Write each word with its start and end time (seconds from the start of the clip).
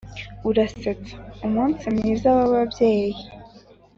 urasetsa 0.49 1.13
umunsi 1.45 1.85
mwiza 1.95 2.27
w'ababyeyi! 2.37 3.21